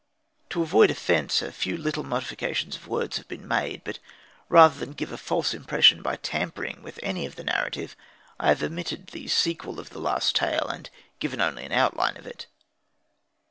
To 0.49 0.63
avoid 0.63 0.89
offence 0.89 1.43
a 1.43 1.51
few 1.51 1.77
little 1.77 2.01
modifications 2.01 2.75
of 2.75 2.87
words 2.87 3.17
have 3.17 3.27
been 3.27 3.47
made; 3.47 3.83
but 3.83 3.99
rather 4.49 4.73
than 4.79 4.93
give 4.93 5.11
a 5.11 5.15
false 5.15 5.53
impression 5.53 6.01
by 6.01 6.15
tampering 6.15 6.81
with 6.81 6.99
any 7.03 7.27
of 7.27 7.35
the 7.35 7.43
narrative, 7.43 7.95
I 8.39 8.47
have 8.47 8.63
omitted 8.63 9.09
the 9.09 9.27
sequel 9.27 9.79
of 9.79 9.91
the 9.91 9.99
last 10.01 10.35
tale 10.35 10.65
and 10.67 10.89
given 11.19 11.39
only 11.39 11.65
an 11.65 11.71
outline 11.71 12.17
of 12.17 12.25
it. 12.25 12.47